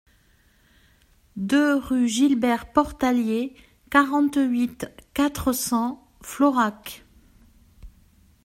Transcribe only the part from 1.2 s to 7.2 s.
deux rue Gilbert Portalier, quarante-huit, quatre cents, Florac